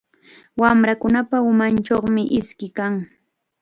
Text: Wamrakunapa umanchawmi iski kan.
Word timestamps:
Wamrakunapa 0.61 1.37
umanchawmi 1.51 2.23
iski 2.39 2.67
kan. 2.77 2.93